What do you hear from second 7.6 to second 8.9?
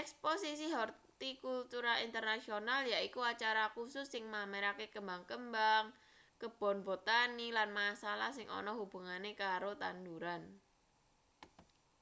masalah sing ana